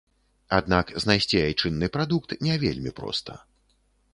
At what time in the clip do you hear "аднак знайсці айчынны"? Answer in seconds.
0.59-1.91